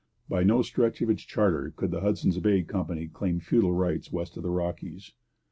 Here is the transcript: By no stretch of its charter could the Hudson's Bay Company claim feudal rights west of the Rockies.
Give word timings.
By 0.27 0.41
no 0.41 0.63
stretch 0.63 1.03
of 1.03 1.11
its 1.11 1.21
charter 1.21 1.71
could 1.75 1.91
the 1.91 2.01
Hudson's 2.01 2.39
Bay 2.39 2.63
Company 2.63 3.05
claim 3.07 3.39
feudal 3.39 3.73
rights 3.75 4.11
west 4.11 4.35
of 4.35 4.41
the 4.41 4.49
Rockies. 4.49 5.11